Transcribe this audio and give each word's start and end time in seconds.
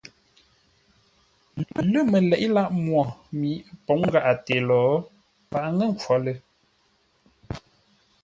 Lə̂ 1.91 1.99
məleʼé 2.11 2.47
lâʼ 2.55 2.69
mwo 2.85 3.01
mi 3.39 3.49
ə́ 3.69 3.75
pǒŋ 3.85 3.99
gháʼate 4.11 4.55
lo, 4.67 4.81
paghʼə 5.49 5.69
ŋə̂ 5.77 5.87
nkhwo 5.93 6.15
lə́. 6.25 6.37